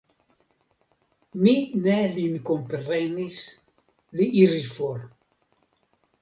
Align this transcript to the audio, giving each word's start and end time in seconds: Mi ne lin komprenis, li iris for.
Mi 1.41 1.53
ne 1.87 1.97
lin 2.15 2.39
komprenis, 2.47 3.37
li 4.21 4.27
iris 4.47 4.73
for. 4.79 5.07